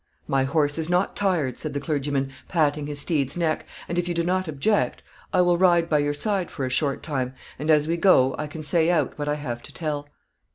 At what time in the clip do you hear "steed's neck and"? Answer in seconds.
2.97-3.99